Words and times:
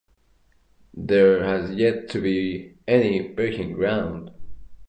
There 0.95 1.43
has 1.43 1.75
yet 1.75 2.09
to 2.09 2.21
be 2.21 2.73
any 2.87 3.27
breaking 3.27 3.73
ground. 3.73 4.31